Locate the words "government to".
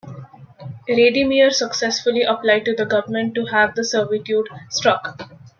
2.87-3.45